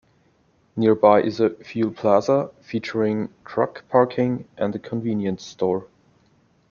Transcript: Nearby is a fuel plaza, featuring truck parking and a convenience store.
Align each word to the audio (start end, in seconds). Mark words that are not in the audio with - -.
Nearby 0.75 1.21
is 1.21 1.39
a 1.39 1.51
fuel 1.51 1.91
plaza, 1.91 2.49
featuring 2.59 3.29
truck 3.45 3.87
parking 3.87 4.47
and 4.57 4.73
a 4.73 4.79
convenience 4.79 5.43
store. 5.45 5.87